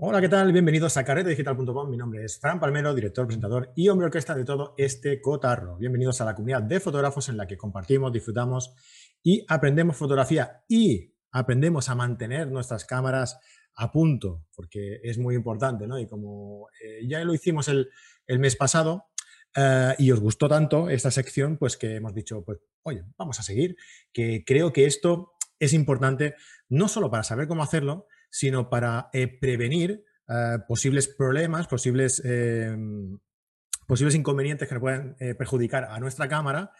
[0.00, 0.52] Hola, ¿qué tal?
[0.52, 1.90] Bienvenidos a carretedigital.com.
[1.90, 5.76] Mi nombre es Fran Palmero, director, presentador y hombre orquesta de todo este cotarro.
[5.76, 8.72] Bienvenidos a la comunidad de fotógrafos en la que compartimos, disfrutamos
[9.24, 13.40] y aprendemos fotografía y aprendemos a mantener nuestras cámaras
[13.74, 15.98] a punto, porque es muy importante, ¿no?
[15.98, 17.90] Y como eh, ya lo hicimos el,
[18.28, 19.06] mes pasado
[19.56, 23.42] eh, y os gustó tanto esta sección, pues que hemos dicho, pues, oye, vamos a
[23.42, 23.74] seguir,
[24.12, 26.36] que creo que esto es importante
[26.68, 33.18] no solo para saber cómo hacerlo, sino para eh, prevenir eh, posibles problemas, posibles, em,
[33.86, 36.72] posibles inconvenientes que nos puedan eh, perjudicar a nuestra cámara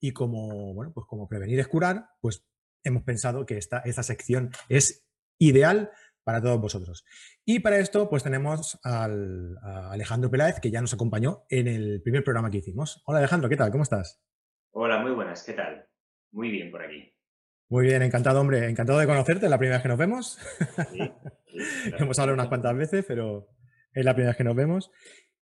[0.00, 2.46] y como, bueno, pues como prevenir es curar, pues
[2.82, 5.06] hemos pensado que esta, esta sección es
[5.38, 5.90] ideal
[6.24, 7.04] para todos vosotros.
[7.44, 12.02] Y para esto, pues tenemos al, a Alejandro Peláez, que ya nos acompañó en el
[12.02, 13.02] primer programa que hicimos.
[13.06, 13.70] Hola Alejandro, ¿qué tal?
[13.70, 14.22] ¿Cómo estás?
[14.72, 15.86] Hola, muy buenas, ¿qué tal?
[16.32, 17.13] Muy bien por aquí.
[17.68, 18.68] Muy bien, encantado, hombre.
[18.68, 20.38] Encantado de conocerte, es la primera vez que nos vemos.
[21.98, 23.48] Hemos hablado unas cuantas veces, pero
[23.92, 24.90] es la primera vez que nos vemos.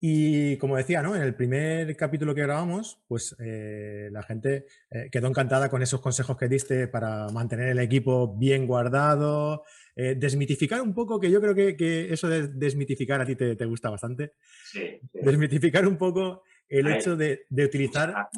[0.01, 1.17] Y como decía, ¿no?
[1.17, 6.03] en el primer capítulo que grabamos, pues eh, la gente eh, quedó encantada con esos
[6.03, 9.65] consejos que diste para mantener el equipo bien guardado,
[9.97, 13.89] eh, desmitificar un poco, que yo creo que, eso de desmitificar a ti te, gusta
[13.89, 14.35] bastante.
[14.67, 18.29] Sí, Desmitificar un poco el hecho de, de utilizar...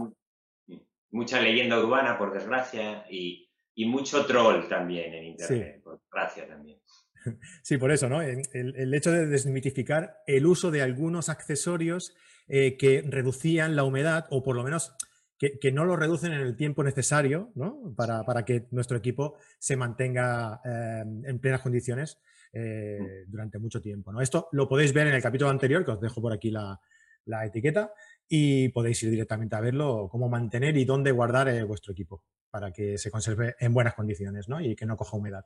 [1.11, 3.46] mucha leyenda urbana, por desgracia, y,
[3.77, 6.81] y mucho troll también en Internet, por gracia también.
[7.63, 8.23] Sí, por eso, ¿no?
[8.23, 12.15] El, hecho de desmitificar el uso de algunos accesorios
[12.47, 14.95] eh, que reducían la humedad o por lo menos
[15.37, 17.95] que, no lo reducen en el tiempo necesario ¿no?
[17.97, 22.21] para, para, que nuestro equipo se mantenga eh, en plenas condiciones
[22.53, 23.31] eh, mm.
[23.31, 24.13] durante mucho tiempo.
[24.13, 24.21] ¿no?
[24.21, 26.81] Esto lo podéis ver en el capítulo anterior, que os dejo por aquí la,
[27.27, 27.93] la etiqueta,
[28.29, 32.99] y podéis ir directamente a verlo, cómo mantener y dónde guardar vuestro equipo para que
[32.99, 34.61] se conserve en buenas condiciones ¿no?
[34.61, 35.45] y que no coja humedad.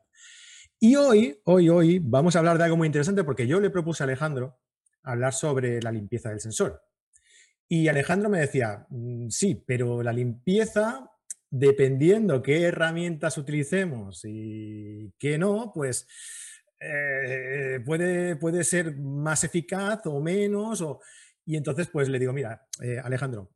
[0.78, 4.02] Y hoy, hoy, hoy vamos a hablar de algo muy interesante porque yo le propuse
[4.02, 4.60] a Alejandro
[5.02, 6.82] hablar sobre la limpieza del sensor.
[7.68, 11.10] Y Alejandro me decía, mm, sí, pero la limpieza,
[11.50, 16.06] dependiendo qué herramientas utilicemos y qué no, pues
[16.80, 20.80] eh, puede, puede ser más eficaz o menos.
[20.80, 21.00] O...
[21.44, 23.52] Y entonces, pues le digo, mira, eh, Alejandro,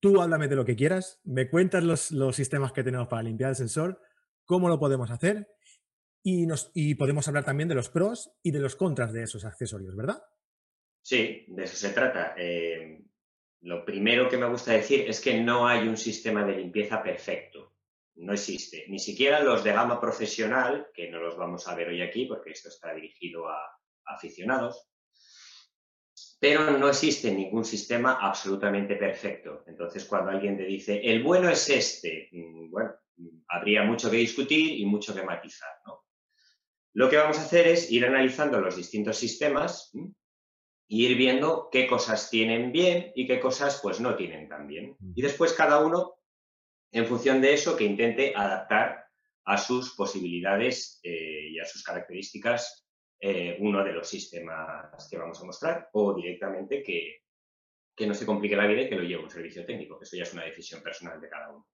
[0.00, 3.56] Tú háblame de lo que quieras, me cuentas los, sistemas que tenemos para limpiar el
[3.56, 4.00] sensor,
[4.44, 5.48] cómo lo podemos hacer
[6.22, 9.44] y, nos, y podemos hablar también de los pros y de los contras de esos
[9.44, 10.22] accesorios, ¿verdad?
[11.02, 12.34] Sí, de eso se trata.
[12.36, 13.02] Eh,
[13.62, 17.74] lo primero que me gusta decir es que no hay un sistema de limpieza perfecto.
[18.14, 18.84] No existe.
[18.88, 22.50] Ni siquiera los de gama profesional, que no los vamos a ver hoy aquí porque
[22.50, 23.58] esto está dirigido a
[24.04, 24.87] aficionados,
[26.38, 29.64] pero no existe ningún sistema absolutamente perfecto.
[29.66, 34.18] Entonces, cuando alguien te dice, el bueno es este, mm, bueno, mm, habría mucho que
[34.18, 35.70] discutir y mucho que matizar.
[35.86, 36.04] ¿no?
[36.94, 39.90] Lo que vamos a hacer es ir analizando los distintos sistemas
[40.86, 44.96] y ir viendo qué cosas tienen bien y qué cosas pues no tienen tan bien.
[45.14, 46.14] Y después cada uno,
[46.92, 49.06] en función de eso, que intente adaptar
[49.44, 52.87] a sus posibilidades eh, y a sus características
[53.20, 57.22] eh, uno de los sistemas que vamos a mostrar o directamente que,
[58.06, 59.98] no se complique la vida y que lo lleve un servicio técnico.
[60.00, 61.66] Eso ya es una decisión personal de cada uno.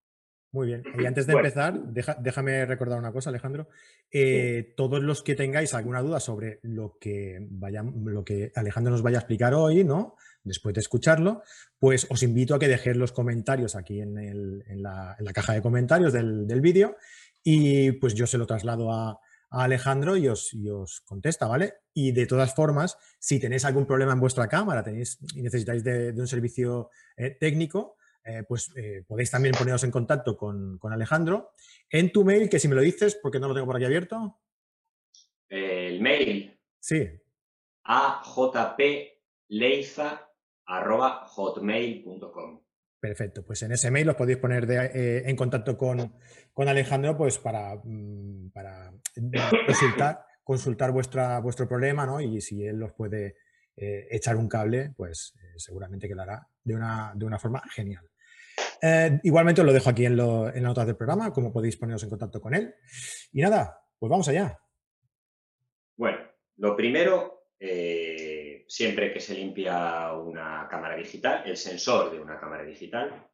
[0.52, 0.82] Muy bien.
[0.98, 1.78] Y antes de empezar,
[2.20, 3.68] déjame recordar una cosa, Alejandro.
[4.10, 9.02] Eh, todos los que tengáis alguna duda sobre lo que, vaya, lo que Alejandro nos
[9.02, 10.16] vaya a explicar hoy, ¿no?
[10.42, 11.42] Después de escucharlo,
[11.78, 16.46] pues os invito a que dejéis los comentarios aquí en, la, caja de comentarios del,
[16.46, 16.96] del vídeo
[17.42, 19.20] y pues yo se lo traslado a,
[19.62, 21.74] Alejandro y os, contesta, ¿vale?
[21.92, 26.12] Y de todas formas, si tenéis algún problema en vuestra cámara tenéis, y necesitáis de,
[26.12, 31.52] un servicio eh, técnico, eh, pues eh, podéis también poneros en contacto con, Alejandro.
[31.90, 34.40] En tu mail, que si me lo dices, porque no lo tengo por aquí abierto.
[35.48, 36.58] El mail.
[36.80, 37.06] Sí.
[37.84, 38.22] A
[41.26, 42.63] hotmail.com.
[43.04, 46.10] Perfecto, pues en ese mail os podéis poner eh, en contacto con,
[46.56, 48.94] Alejandro pues para, mm, para
[49.66, 52.22] consultar, consultar vuestro problema ¿no?
[52.22, 53.36] y si él os puede
[53.76, 57.62] eh, echar un cable, pues eh, seguramente que lo hará de una, de una forma
[57.74, 58.08] genial.
[59.22, 62.02] igualmente os lo dejo aquí en, lo, en las notas del programa, como podéis poneros
[62.04, 62.74] en contacto con él.
[63.32, 64.58] Y nada, pues vamos allá.
[65.94, 66.20] Bueno,
[66.56, 67.48] lo primero,
[68.74, 73.24] siempre que se limpia una cámara digital, el sensor de una cámara digital,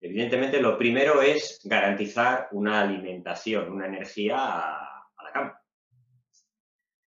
[0.00, 5.62] evidentemente lo primero es garantizar una alimentación, una energía a, la cámara.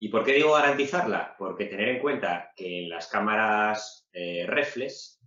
[0.01, 1.37] ¿Y por qué digo garantizarla?
[1.37, 5.21] Porque tener en cuenta que en las cámaras eh, reflex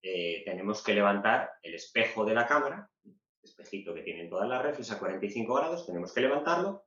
[0.00, 4.62] eh, tenemos que levantar el espejo de la cámara, el espejito que tienen todas las
[4.62, 6.86] reflex a 45 grados, tenemos que levantarlo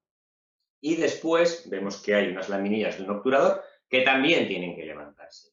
[0.82, 5.50] y después vemos que hay unas laminillas de un obturador que también tienen que levantarse.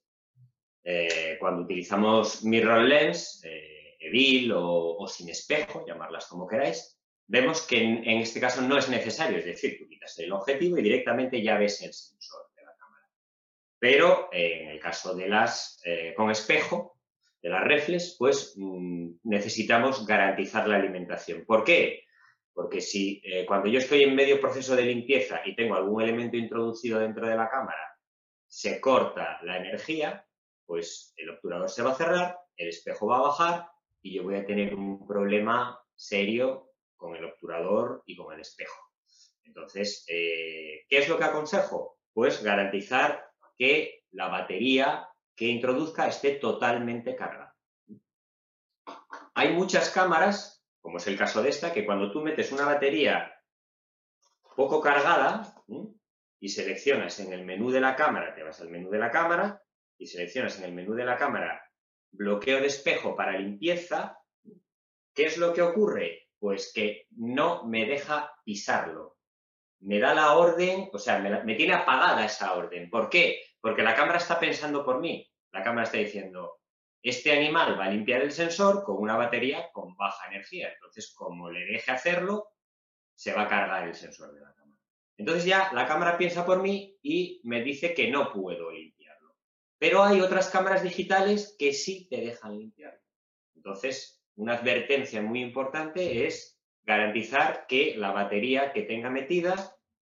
[0.84, 8.06] Eh, cuando utilizamos mirrorless, eh, Evil o, sin espejo, llamarlas como queráis, vemos que en,
[8.20, 11.82] este caso no es necesario, es decir, tú quitas el objetivo y directamente ya ves
[11.82, 13.04] el sensor de la cámara.
[13.80, 15.82] Pero eh, en el caso de las
[16.16, 16.96] con espejo,
[17.42, 21.44] de las reflex, pues mm, necesitamos garantizar la alimentación.
[21.44, 22.04] ¿Por qué?
[22.54, 27.00] Porque si cuando yo estoy en medio proceso de limpieza y tengo algún elemento introducido
[27.00, 27.97] dentro de la cámara,
[28.48, 30.26] se corta la energía,
[30.66, 33.70] pues el obturador se va a cerrar, el espejo va a bajar
[34.02, 38.76] y yo voy a tener un problema serio con el obturador y con el espejo.
[39.44, 41.98] Entonces, eh, ¿qué es lo que aconsejo?
[42.12, 47.56] Pues garantizar que la batería que introduzca esté totalmente cargada.
[49.34, 53.32] Hay muchas cámaras, como es el caso de esta, que cuando tú metes una batería
[54.56, 55.54] poco cargada
[56.40, 59.62] y seleccionas en el menú de la cámara, te vas al menú de la cámara,
[59.98, 61.62] y seleccionas en el menú de la cámara
[62.10, 64.18] bloqueo de espejo para limpieza,
[65.14, 66.28] ¿qué es lo que ocurre?
[66.38, 69.18] Pues que no me deja pisarlo.
[69.80, 72.90] Me da la orden, o sea, me, tiene apagada esa orden.
[72.90, 73.42] ¿Por qué?
[73.60, 75.28] Porque la cámara está pensando por mí.
[75.52, 76.60] La cámara está diciendo,
[77.02, 80.72] este animal va a limpiar el sensor con una batería con baja energía.
[80.72, 82.48] Entonces, como le deje hacerlo,
[83.14, 84.67] se va a cargar el sensor de la cámara.
[85.18, 88.94] Entonces ya la cámara piensa por mí y me dice que no puedo ir.
[89.78, 93.00] Pero hay otras cámaras digitales que sí te dejan limpiar.
[93.54, 99.76] Entonces, una advertencia muy importante es garantizar que la batería que tenga metida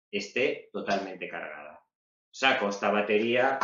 [0.09, 1.85] esté totalmente cargada.
[2.31, 3.59] Saco esta batería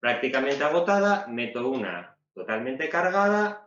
[0.00, 3.63] prácticamente agotada, meto una totalmente cargada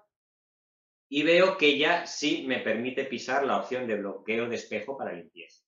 [1.10, 5.14] y veo que ya sí me permite pisar la opción de bloqueo de espejo para
[5.14, 5.68] limpieza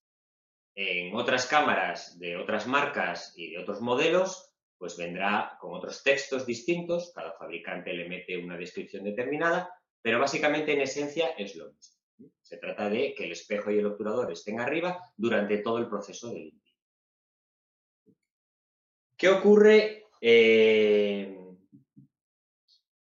[0.82, 6.46] en otras cámaras de otras marcas y de otros modelos, pues vendrá con otros textos
[6.46, 9.70] distintos, cada fabricante le mete una descripción determinada,
[10.02, 12.32] pero básicamente en esencia es lo mismo.
[12.42, 16.30] Se trata de que el espejo y el obturador estén arriba durante todo el proceso
[16.30, 16.80] de limpieza.
[19.18, 21.38] ¿Qué ocurre eh,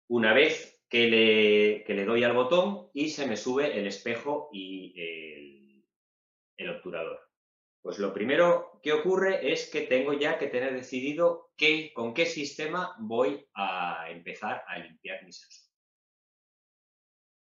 [0.08, 4.92] una vez que le, le, doy al botón y se me sube el espejo y
[6.58, 7.18] el obturador?
[7.80, 12.26] Pues lo primero que ocurre es que tengo ya que tener decidido qué, con qué
[12.26, 15.66] sistema voy a empezar a limpiar mi sensor.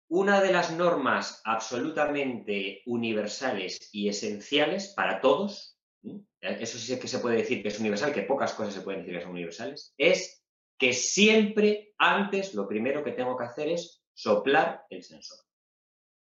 [0.08, 5.78] Una de las normas absolutamente universales y esenciales para todos,
[6.40, 9.18] eso sí que se puede decir que es universal, que pocas cosas se pueden decir
[9.18, 10.41] que son universales, es
[10.82, 15.40] que siempre antes lo primero que tengo que hacer es soplar el sensor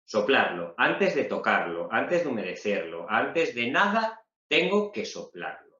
[0.05, 5.77] soplarlo, antes de tocarlo, antes de humedecerlo, antes de nada, tengo que soplarlo.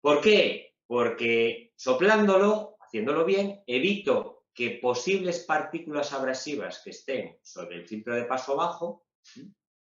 [0.00, 0.74] ¿Por qué?
[0.84, 8.24] Porque soplándolo, haciéndolo bien, evito que posibles partículas abrasivas que estén sobre el filtro de
[8.24, 9.04] paso bajo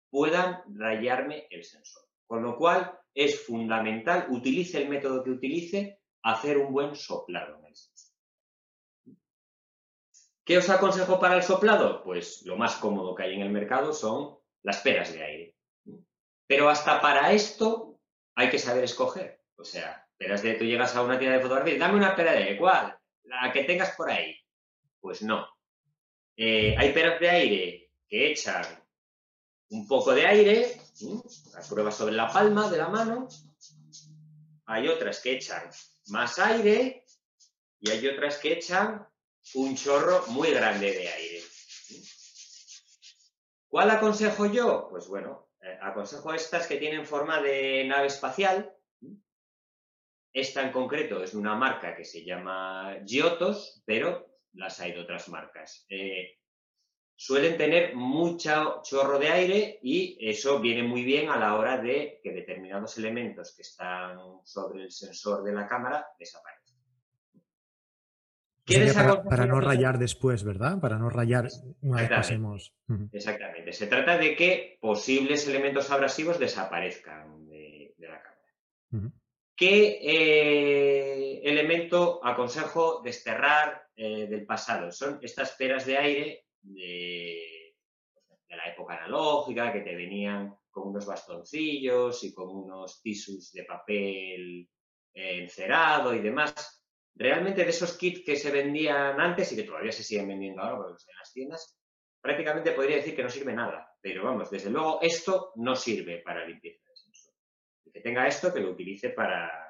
[0.09, 2.03] puedan rayarme el sensor.
[2.25, 5.96] Con lo cual es fundamental, utilice el método que utilice,
[6.31, 7.57] hacer un buen soplado.
[10.43, 12.01] ¿Qué os aconsejo para el soplado?
[12.03, 15.55] Pues lo más cómodo que hay en el mercado son las peras de aire.
[16.47, 17.99] Pero hasta para esto
[18.33, 19.41] hay que saber escoger.
[19.57, 22.37] O sea, peras de tú llegas a una tienda de fotografía, dame una pera de
[22.37, 22.97] aire, ¿cuál?
[23.23, 24.37] La que tengas por ahí.
[25.01, 25.45] Pues no.
[26.37, 28.65] Eh, hay peras de aire que echan
[29.69, 30.77] un poco de aire,
[31.53, 33.27] las pruebas sobre la palma de la mano.
[34.65, 35.69] Hay otras que echan
[36.09, 37.05] más aire
[37.79, 39.07] y hay otras que echan
[39.53, 41.41] un chorro muy grande de aire.
[43.69, 44.87] ¿Cuál aconsejo yo?
[44.89, 48.73] Pues bueno, eh, aconsejo estas que tienen forma de nave espacial.
[50.33, 55.29] Esta en concreto es una marca que se llama Giottos, pero las hay de otras
[55.29, 55.85] marcas.
[55.89, 56.37] Eh,
[57.19, 62.19] suelen tener mucho chorro de aire y eso viene muy bien a la hora de
[62.23, 66.67] que determinados elementos que están sobre el sensor de la cámara desaparezcan
[69.29, 70.79] para, no rayar después, ¿verdad?
[70.79, 71.47] Para no rayar
[71.81, 72.73] una vez pasemos.
[73.11, 73.71] Exactamente.
[73.71, 79.13] Se trata de que posibles elementos abrasivos desaparezcan de, la cámara.
[79.55, 84.91] ¿Qué eh, elemento aconsejo desterrar eh, del pasado?
[84.91, 87.75] Son estas peras de aire de,
[88.49, 94.69] la época analógica que te venían con unos bastoncillos y con unos tisus de papel
[95.13, 96.77] eh, encerado y demás
[97.17, 100.89] realmente de esos kits que se vendían antes y que todavía se siguen vendiendo ahora
[100.89, 101.77] en las tiendas,
[102.21, 103.91] prácticamente podría decir que no sirve nada.
[104.01, 107.33] Pero vamos, desde luego esto no sirve para limpieza de sensor.
[107.91, 109.66] que tenga esto, que lo utilice para,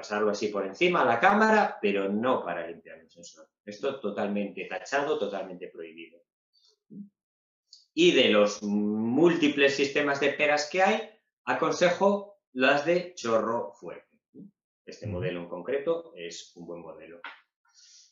[0.00, 3.48] pasarlo así por encima a la cámara, pero no para limpiar el sensor.
[3.64, 6.22] Esto totalmente tachado, totalmente prohibido.
[7.92, 11.10] Y de los múltiples sistemas de peras que hay,
[11.44, 14.18] aconsejo las de chorro fuerte.
[14.86, 17.20] Este modelo en concreto es un buen modelo.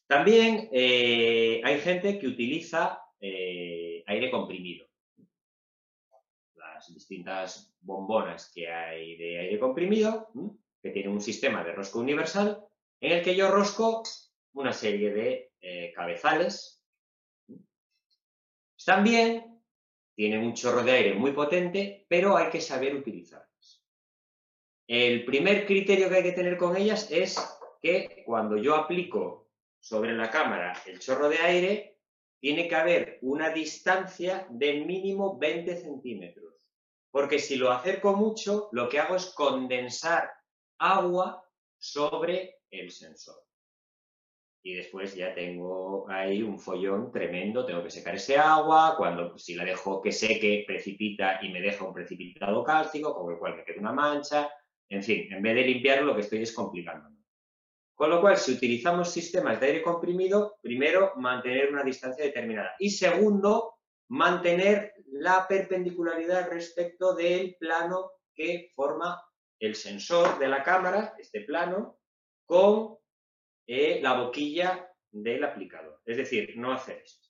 [0.06, 4.86] También eh, hay gente que utiliza eh, aire comprimido.
[6.54, 10.30] Las distintas bombonas que hay de aire comprimido,
[10.88, 12.64] que tienen un sistema de rosco universal,
[13.00, 14.02] en el que yo rosco
[14.54, 16.82] una serie de eh, cabezales.
[18.76, 19.62] Están bien,
[20.16, 23.84] tienen un chorro de aire muy potente, pero hay que saber utilizarlas.
[24.86, 27.36] El primer criterio que hay que tener con ellas es
[27.82, 31.98] que cuando yo aplico sobre la cámara el chorro de aire,
[32.40, 36.54] tiene que haber una distancia de mínimo 20 centímetros.
[37.10, 40.32] Porque si lo acerco mucho, lo que hago es condensar
[40.78, 41.44] agua
[41.76, 43.42] sobre el sensor.
[44.62, 49.54] Y después ya tengo ahí un follón tremendo, tengo que secar ese agua, cuando si
[49.54, 53.64] la dejo que seque, precipita y me deja un precipitado cálcico, con el cual me
[53.64, 54.50] queda una mancha.
[54.88, 57.18] En fin, en vez de limpiarlo, lo que estoy es complicándome.
[57.94, 62.74] Con lo cual, si utilizamos sistemas de aire comprimido, primero, mantener una distancia determinada.
[62.78, 63.74] Y segundo,
[64.08, 69.20] mantener la perpendicularidad respecto del plano que forma
[69.58, 71.98] el sensor de la cámara, este plano,
[72.44, 72.98] con
[73.66, 76.00] eh, la boquilla del aplicador.
[76.04, 77.28] Es decir, no hacer esto.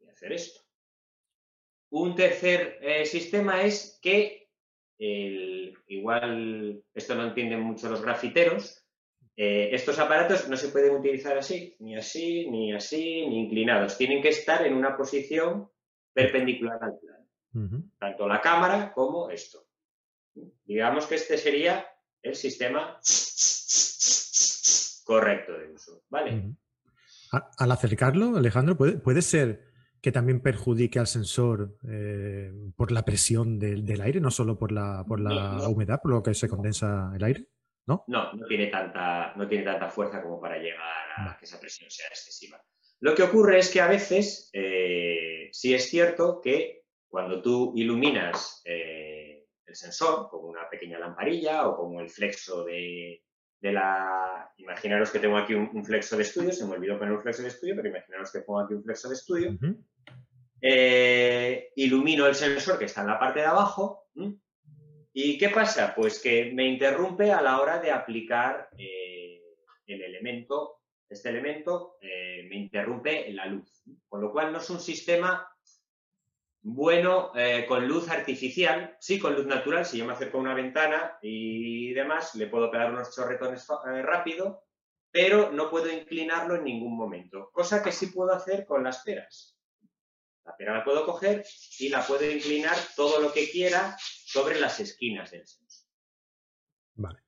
[0.00, 0.60] Y hacer esto.
[1.90, 4.48] Un tercer eh, sistema es que
[4.98, 8.86] igual esto no entienden mucho los grafiteros,
[9.38, 13.98] eh, estos aparatos no se pueden utilizar así, ni así, ni así, ni inclinados.
[13.98, 15.70] Tienen que estar en una posición
[16.12, 17.26] perpendicular al plano.
[17.98, 19.65] Tanto la cámara como esto.
[20.64, 21.86] Digamos que este sería
[22.22, 22.98] el sistema
[25.04, 26.02] correcto de uso.
[26.08, 26.54] ¿Vale?
[27.30, 29.66] Al acercarlo, Alejandro, puede ser
[30.00, 35.04] que también perjudique al sensor eh, por la presión del, aire, no solo por la,
[35.06, 37.48] por la humedad, por lo que se condensa el aire?
[37.86, 38.04] ¿No?
[38.06, 41.90] No, no tiene tanta, no tiene tanta fuerza como para llegar a que esa presión
[41.90, 42.60] sea excesiva.
[43.00, 48.62] Lo que ocurre es que a veces eh, sí es cierto que cuando tú iluminas
[48.64, 49.25] eh,
[49.76, 53.22] el sensor con una pequeña lamparilla o con el flexo de,
[53.60, 54.50] de la...
[54.56, 57.48] Imaginaros que tengo aquí un, flexo de estudio, se me olvidó poner un flexo de
[57.48, 59.58] estudio, pero imaginaros que pongo aquí un flexo de estudio.
[60.62, 64.06] Eh, ilumino el sensor que está en la parte de abajo.
[65.12, 65.94] ¿Y qué pasa?
[65.94, 69.42] Pues que me interrumpe a la hora de aplicar eh,
[69.86, 70.80] el elemento.
[71.08, 73.84] Este elemento eh, me interrumpe la luz.
[74.08, 75.46] Con lo cual no es un sistema
[76.68, 77.30] bueno
[77.68, 81.92] con luz artificial, sí con luz natural, si yo me acerco a una ventana y
[81.94, 83.66] demás, le puedo pegar unos chorretones
[84.02, 84.64] rápido,
[85.12, 89.56] pero no puedo inclinarlo en ningún momento, cosa que sí puedo hacer con las peras.
[90.44, 91.44] La pera la puedo coger
[91.78, 95.88] y la puedo inclinar todo lo que quiera sobre las esquinas del sensor.
[96.94, 97.20] Vale.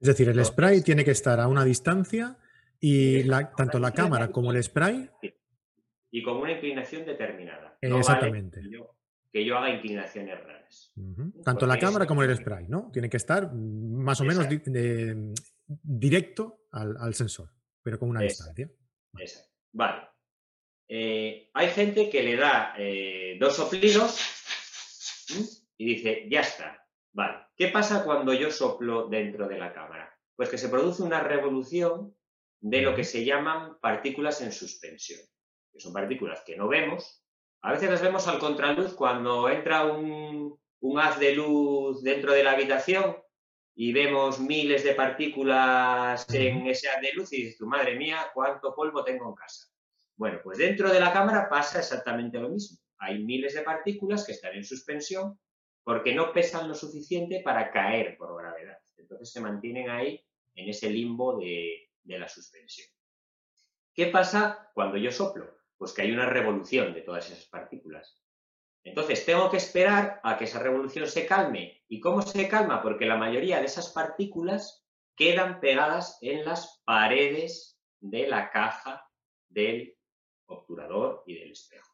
[0.00, 2.38] Es decir, el spray tiene que estar a una distancia
[2.80, 5.10] y tanto la cámara como el spray.
[6.12, 7.76] Y con una inclinación determinada.
[7.80, 8.60] Exactamente.
[9.32, 10.92] que, yo, haga inclinaciones raras.
[11.42, 12.90] Tanto la cámara como el spray, ¿no?
[12.92, 14.46] Tiene que estar más o menos
[15.66, 17.50] directo al, sensor,
[17.82, 18.70] pero con una distancia.
[19.18, 19.50] Exacto.
[19.72, 20.08] Vale.
[20.88, 24.20] Eh, hay gente que le da eh, dos soplidos
[25.78, 26.86] y dice, ya está.
[27.14, 27.46] Vale.
[27.56, 30.14] ¿Qué pasa cuando yo soplo dentro de la cámara?
[30.36, 32.14] Pues que se produce una revolución
[32.60, 35.20] de lo que se llaman partículas en suspensión,
[35.72, 37.24] que son partículas que no vemos.
[37.62, 42.44] A veces las vemos al contraluz cuando entra un, un haz de luz dentro de
[42.44, 43.16] la habitación
[43.74, 48.26] y vemos miles de partículas en ese haz de luz y dices, tu madre mía,
[48.34, 49.68] cuánto polvo tengo en casa.
[50.16, 52.78] Bueno, pues dentro de la cámara pasa exactamente lo mismo.
[52.98, 55.38] Hay miles de partículas que están en suspensión
[55.84, 58.78] porque no pesan lo suficiente para caer por gravedad.
[58.96, 60.24] Entonces se mantienen ahí
[60.54, 62.88] en ese limbo de, la suspensión.
[63.94, 65.61] ¿Qué pasa cuando yo soplo?
[65.82, 68.22] Pues que hay una revolución de todas esas partículas.
[68.84, 71.82] Entonces tengo que esperar a que esa revolución se calme.
[71.88, 72.80] ¿Y cómo se calma?
[72.80, 74.86] Porque la mayoría de esas partículas
[75.16, 79.04] quedan pegadas en las paredes de la caja
[79.48, 79.96] del
[80.46, 81.92] obturador y del espejo.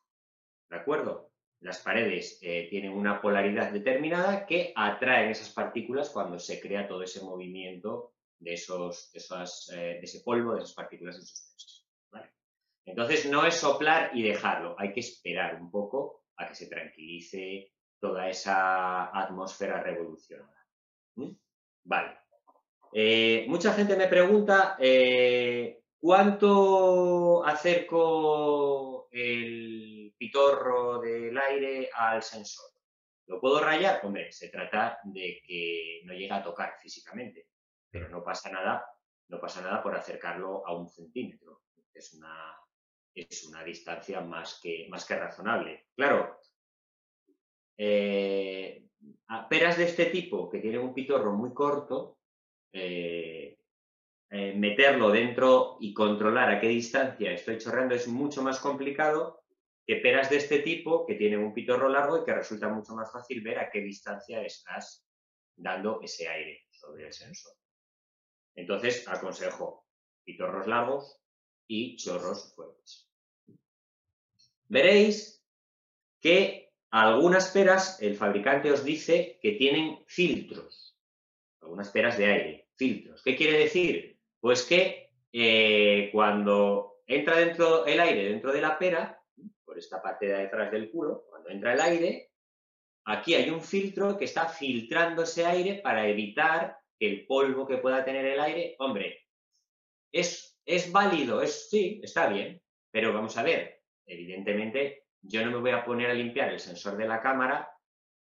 [0.69, 1.33] ¿De acuerdo?
[1.61, 7.05] Las paredes eh, tienen una polaridad determinada que atraen esas partículas cuando se crea todo
[7.05, 11.88] ese movimiento de, esos, eh, de, ese polvo, de esas partículas en suspensión.
[12.89, 17.73] Entonces no es soplar y dejarlo, hay que esperar un poco a que se tranquilice
[18.01, 20.67] toda esa atmósfera revolucionada.
[21.85, 22.19] Vale.
[22.93, 32.71] Eh, mucha gente me pregunta eh, cuánto acerco el pitorro del aire al sensor.
[33.27, 34.01] ¿Lo puedo rayar?
[34.05, 37.49] Hombre, se trata de que no llegue a tocar físicamente,
[37.91, 38.87] pero no pasa nada,
[39.29, 41.61] no pasa nada por acercarlo a un centímetro.
[41.93, 42.57] Es una,
[43.29, 45.87] es una distancia más que, más que razonable.
[45.95, 46.41] Claro,
[47.77, 48.85] eh,
[49.49, 52.19] peras de este tipo que tienen un pitorro muy corto,
[52.73, 53.59] eh,
[54.31, 59.43] eh, meterlo dentro y controlar a qué distancia estoy chorreando es mucho más complicado
[59.87, 63.11] que peras de este tipo que tienen un pitorro largo y que resulta mucho más
[63.11, 65.09] fácil ver a qué distancia estás
[65.57, 67.55] dando ese aire sobre el sensor.
[68.55, 69.87] Entonces, aconsejo
[70.25, 71.23] pitorros largos
[71.67, 73.08] y chorros fuertes.
[74.69, 75.45] Veréis
[76.21, 80.97] que algunas peras el fabricante os dice que tienen filtros,
[81.61, 83.23] algunas peras de aire, filtros.
[83.23, 84.19] ¿Qué quiere decir?
[84.41, 89.23] Pues que eh, cuando entra dentro el aire dentro de la pera,
[89.65, 92.31] por esta parte de detrás del culo, cuando entra el aire,
[93.05, 97.79] aquí hay un filtro que está filtrando ese aire para evitar que el polvo que
[97.79, 99.27] pueda tener el aire, hombre,
[100.13, 103.78] es, es válido, es, sí, está bien, pero vamos a ver,
[104.09, 107.71] evidentemente yo no me voy a poner a limpiar el sensor de la cámara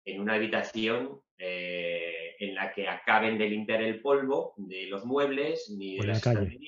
[0.04, 5.70] en una habitación eh, en la que acaben de limpiar el polvo de los muebles
[5.70, 6.60] ni de las calle.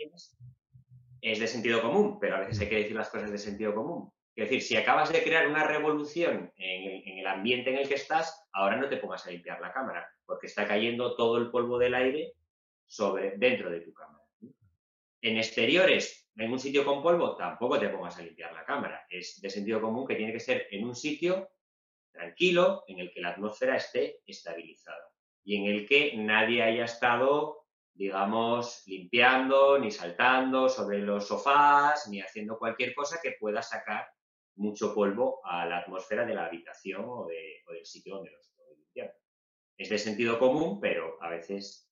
[1.22, 4.12] Es de sentido común, pero a veces hay que decir las cosas de sentido común.
[4.36, 8.46] Es decir, si acabas de crear una revolución en el, ambiente en el que estás,
[8.54, 11.96] ahora no te pongas a limpiar la cámara, porque está cayendo todo el polvo del
[11.96, 12.34] aire
[12.86, 14.17] sobre, dentro de tu cámara.
[15.22, 19.06] En exteriores, en un sitio con polvo, tampoco te pongas a limpiar la cámara.
[19.10, 21.50] Es de sentido común que tiene que ser en un sitio
[22.12, 25.08] tranquilo, en el que la atmósfera esté estabilizada
[25.48, 32.20] y en el que nadie haya estado, digamos, limpiando, ni saltando sobre los sofás, ni
[32.20, 34.10] haciendo cualquier cosa que pueda sacar
[34.56, 39.14] mucho polvo a la atmósfera de la habitación o, del sitio donde lo estoy limpiando.
[39.78, 41.87] Es de sentido común, pero a veces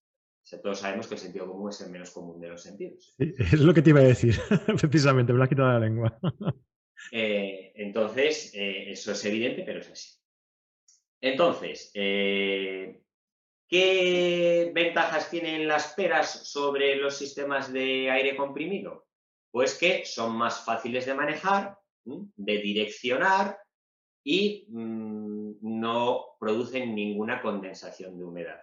[0.62, 3.15] todos sabemos que el sentido común es el menos común de los sentidos.
[3.17, 4.36] es lo que te iba a decir,
[4.79, 6.19] precisamente, me lo has quitado la lengua.
[7.12, 10.17] Eh, entonces, eh, eso es evidente, pero es así.
[11.21, 13.01] Entonces, eh,
[13.67, 19.08] ¿qué ventajas tienen las peras sobre los sistemas de aire comprimido?
[19.51, 23.60] Pues que son más fáciles de manejar, de direccionar
[24.23, 28.62] y mm, no producen ninguna condensación de humedad.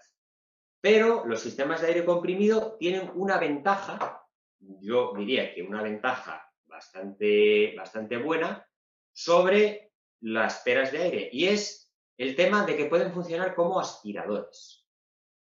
[0.83, 4.27] Pero los sistemas de aire comprimido tienen una ventaja,
[4.59, 8.69] yo diría que una ventaja bastante, bastante buena,
[9.13, 14.85] sobre las peras de aire, y es el tema de que pueden funcionar como aspiradores.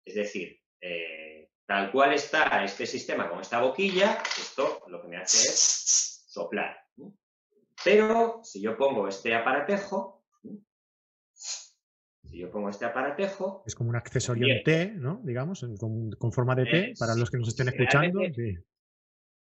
[0.04, 5.18] Es decir, eh, tal cual está este sistema con esta boquilla, esto lo que me
[5.18, 6.84] hace es soplar.
[7.84, 10.17] Pero si yo pongo este aparatejo,
[12.30, 13.64] si yo pongo este aparatejo...
[13.66, 15.22] Es como un accesorio en T, ¿no?
[15.24, 18.22] Digamos, con, forma de T, para los que nos estén escuchando.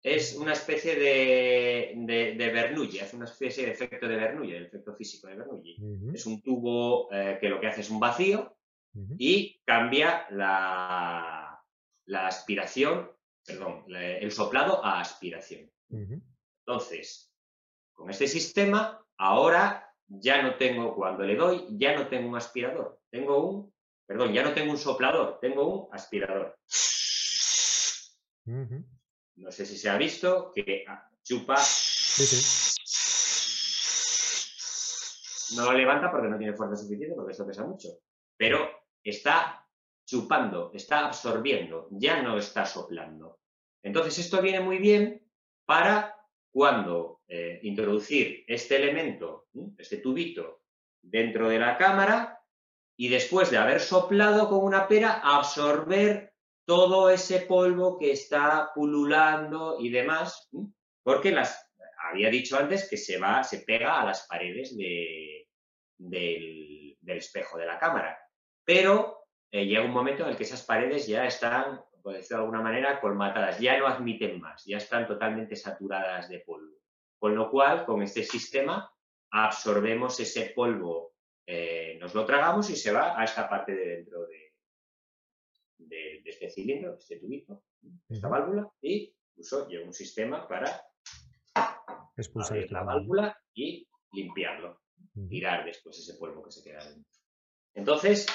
[0.00, 1.94] Es una especie de,
[2.36, 5.76] de, Bernoulli, es una especie de efecto de Bernoulli, el efecto físico de Bernoulli.
[6.14, 8.56] Es un tubo eh, que lo que hace es un vacío
[9.18, 11.60] y cambia la,
[12.06, 13.10] la aspiración,
[13.44, 15.70] perdón, el soplado a aspiración.
[15.90, 17.32] Entonces,
[17.92, 23.01] con este sistema, ahora ya no tengo, cuando le doy, ya no tengo un aspirador.
[23.11, 23.73] Tengo un,
[24.07, 26.59] perdón, ya no tengo un soplador, tengo un aspirador.
[28.44, 31.57] No sé si se ha visto que ah, chupa.
[35.57, 37.88] No lo levanta porque no tiene fuerza suficiente, porque esto pesa mucho.
[38.37, 38.68] Pero
[39.03, 39.66] está
[40.07, 43.38] chupando, está absorbiendo, ya no está soplando.
[43.83, 45.23] Entonces, esto viene muy bien
[45.66, 46.17] para
[46.50, 50.62] cuando eh, introducir este elemento, este tubito,
[51.02, 52.40] dentro de la cámara
[52.96, 56.32] y después de haber soplado con una pera, absorber
[56.66, 60.48] todo ese polvo que está pululando y demás,
[61.02, 61.72] porque las,
[62.11, 65.46] había dicho antes que se va, se pega a las paredes del,
[67.06, 68.18] espejo de la cámara.
[68.64, 72.42] Pero eh, llega un momento en el que esas paredes ya están por decirlo de
[72.44, 76.76] alguna manera, colmatadas, ya no admiten más, ya están totalmente saturadas de polvo.
[77.18, 78.90] Con lo cual, con este sistema,
[79.30, 81.14] absorbemos ese polvo,
[81.46, 84.52] eh, nos lo tragamos y se va a esta parte de dentro de,
[85.78, 87.64] de, este cilindro, este tubito,
[88.08, 90.82] esta válvula, y incluso lleva un sistema para
[92.16, 94.80] expulsar la válvula y limpiarlo,
[95.28, 97.11] tirar después ese polvo que se queda dentro.
[97.74, 98.26] Entonces,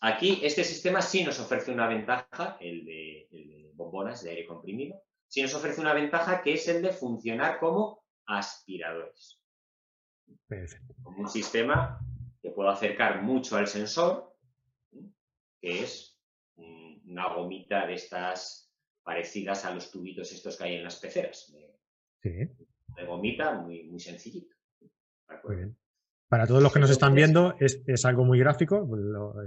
[0.00, 4.46] aquí este sistema sí nos ofrece una ventaja, el de, el de bombonas de aire
[4.46, 9.40] comprimido, sí nos ofrece una ventaja que es el de funcionar como aspiradores.
[10.46, 10.94] Perfecto.
[11.02, 12.00] Como un sistema
[12.42, 14.34] que puedo acercar mucho al sensor,
[15.60, 16.18] que es
[16.56, 21.52] una gomita de estas parecidas a los tubitos estos que hay en las peceras.
[22.22, 24.54] De, gomita, muy, muy sencillito.
[25.44, 25.76] Muy bien.
[26.30, 28.88] Para todos los que nos están viendo, es, algo muy gráfico,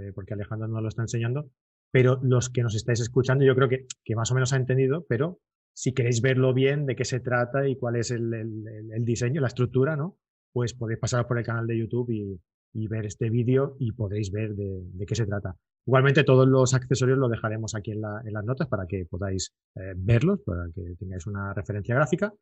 [0.00, 1.50] eh, porque Alejandro no lo está enseñando,
[1.90, 5.04] pero los que nos estáis escuchando, yo creo que, que más o menos ha entendido,
[5.08, 5.40] pero
[5.72, 9.48] si queréis verlo bien, de qué se trata y cuál es el, el diseño, la
[9.48, 10.18] estructura, ¿no?
[10.52, 12.38] Pues podéis pasar por el canal de YouTube y,
[12.74, 15.56] y ver este vídeo y podréis ver de, qué se trata.
[15.86, 20.40] Igualmente todos los accesorios los dejaremos aquí en, las notas para que podáis eh, verlos,
[20.44, 22.32] para que tengáis una referencia gráfica.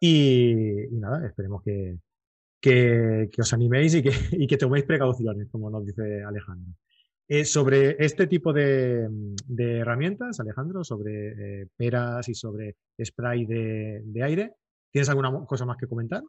[0.00, 1.98] Y, nada, esperemos que,
[2.64, 6.72] que, os animéis y que, y que, toméis precauciones, como nos dice Alejandro.
[7.26, 9.08] Eh, sobre este tipo de,
[9.56, 14.52] herramientas, Alejandro, sobre eh, peras y sobre spray de, aire,
[14.90, 16.22] ¿tienes alguna cosa más que comentar?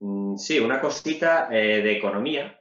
[0.00, 2.58] Mm, sí, una cosita de economía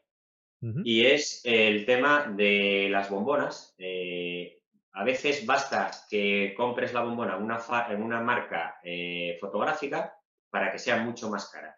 [0.83, 3.73] y es el tema de las bombonas.
[3.77, 4.59] Eh,
[4.93, 10.13] a veces basta que compres la bombona en una, en una marca eh, fotográfica
[10.49, 11.75] para que sea mucho más cara.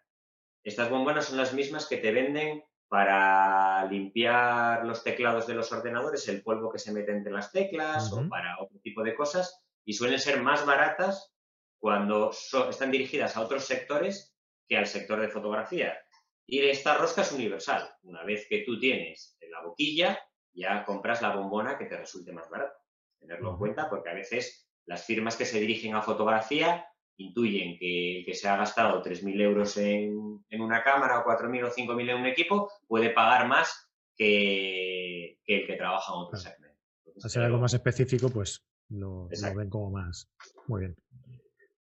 [0.64, 6.26] Estas bombonas son las mismas que te venden para limpiar los teclados de los ordenadores,
[6.28, 9.92] el polvo que se mete entre las teclas o para otro tipo de cosas y
[9.92, 11.34] suelen ser más baratas
[11.78, 12.30] cuando
[12.70, 14.34] están dirigidas a otros sectores
[14.66, 15.98] que al sector de fotografía.
[16.46, 17.94] Y esta rosca es universal.
[18.02, 20.18] Una vez que tú tienes la boquilla,
[20.54, 22.78] ya compras la bombona que te resulte más barata.
[23.18, 28.18] Tenerlo en cuenta porque a veces las firmas que se dirigen a fotografía intuyen que
[28.18, 32.16] el que se ha gastado 3.000 euros en, una cámara o 4.000 o 5.000 en
[32.16, 36.78] un equipo puede pagar más que, el que trabaja en otro segmento.
[37.22, 40.30] Al ser algo más específico, pues lo, lo, ven como más.
[40.66, 40.96] Muy bien.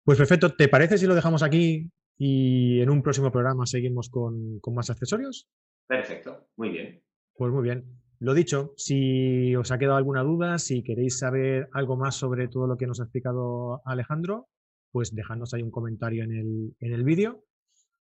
[0.04, 0.54] Pues perfecto.
[0.54, 1.90] ¿Te parece si lo dejamos aquí
[2.24, 5.50] y en un próximo programa seguimos con, más accesorios.
[5.88, 7.02] Perfecto, muy bien.
[7.34, 7.84] Pues muy bien.
[8.20, 12.68] Lo dicho, si os ha quedado alguna duda, si queréis saber algo más sobre todo
[12.68, 14.50] lo que nos ha explicado Alejandro,
[14.92, 17.44] pues dejadnos ahí un comentario en el, en el vídeo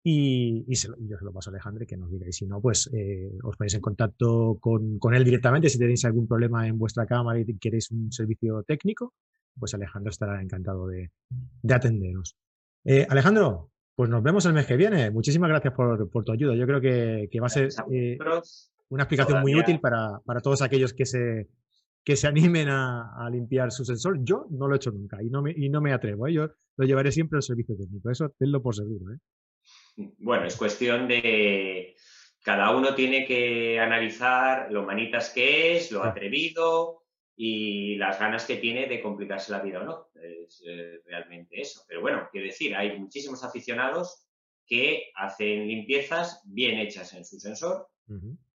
[0.03, 2.27] y, yo se lo paso a Alejandro que nos diga.
[2.27, 6.27] Y si no, pues eh, os ponéis en contacto con, él directamente si tenéis algún
[6.27, 9.15] problema en vuestra cámara y queréis un servicio técnico,
[9.59, 11.11] pues Alejandro estará encantado de,
[11.63, 12.37] de atenderos.
[12.85, 15.11] Eh, Alejandro, pues nos vemos el mes que viene.
[15.11, 16.55] Muchísimas gracias por, tu ayuda.
[16.55, 18.19] Yo creo que, va a ser eh,
[18.89, 21.49] una explicación muy útil para, todos aquellos que se,
[22.05, 24.19] que se animen a, limpiar su sensor.
[24.23, 26.27] Yo no lo he hecho nunca y no me, y no me atrevo.
[26.27, 26.33] ¿eh?
[26.33, 28.11] Yo lo llevaré siempre al servicio técnico.
[28.11, 29.13] Eso tenlo por seguro.
[29.13, 29.19] ¿eh?
[30.19, 31.95] Bueno, es cuestión de...
[32.43, 37.01] Cada uno tiene que analizar lo manitas que es, lo atrevido,
[37.37, 40.09] y las ganas que tiene de complicarse la vida o no.
[40.15, 41.83] Es eh, realmente eso.
[41.89, 44.27] Pero bueno, quiero decir, hay muchísimos aficionados
[44.67, 47.89] que hacen limpiezas bien hechas en su sensor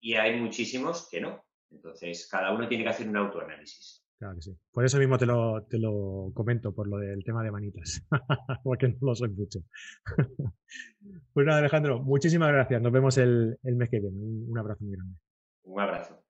[0.01, 1.45] y hay muchísimos que no.
[1.73, 4.05] Entonces, cada uno tiene que hacer un autoanálisis.
[4.19, 4.57] Claro que sí.
[4.71, 8.07] Por eso mismo te lo, te lo comento, por lo del tema de manitas,
[8.63, 9.61] porque no lo soy mucho.
[11.33, 12.81] pues nada, Alejandro, muchísimas gracias.
[12.81, 14.17] Nos vemos el, el mes que viene.
[14.17, 15.17] Un, un abrazo muy grande.
[15.65, 16.22] Un abrazo.